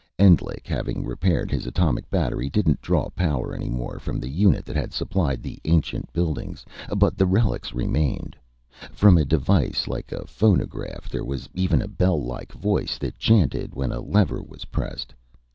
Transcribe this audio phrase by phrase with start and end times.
[0.17, 4.93] Endlich, having repaired his atomic battery, didn't draw power anymore from the unit that had
[4.93, 6.65] supplied the ancient buildings.
[6.97, 8.35] But the relics remained.
[8.91, 13.75] From a device like a phonograph, there was even a bell like voice that chanted
[13.75, 15.13] when a lever was pressed.